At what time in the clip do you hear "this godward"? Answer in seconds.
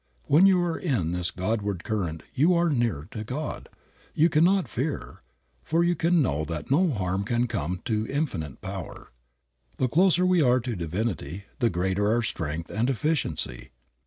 1.11-1.83